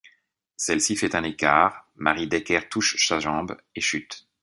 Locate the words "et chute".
3.75-4.27